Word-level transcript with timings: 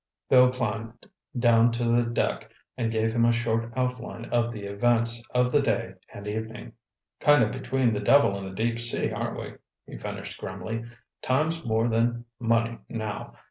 Bill 0.29 0.49
climbed 0.51 1.07
down 1.37 1.71
to 1.73 1.85
the 1.91 2.01
deck 2.01 2.49
and 2.75 2.91
gave 2.91 3.11
him 3.11 3.23
a 3.23 3.31
short 3.31 3.71
outline 3.75 4.25
of 4.31 4.51
the 4.51 4.63
events 4.63 5.23
of 5.29 5.51
the 5.51 5.61
day 5.61 5.93
and 6.11 6.27
evening. 6.27 6.73
"Kind 7.19 7.43
of 7.43 7.51
between 7.51 7.93
the 7.93 7.99
devil 7.99 8.35
and 8.35 8.47
the 8.47 8.55
deep 8.63 8.79
sea, 8.79 9.11
aren't 9.11 9.37
we?" 9.39 9.53
he 9.85 9.99
finished 9.99 10.39
grimly. 10.39 10.85
"Time's 11.21 11.63
more 11.63 11.87
than 11.87 12.25
money 12.39 12.79
now. 12.89 13.35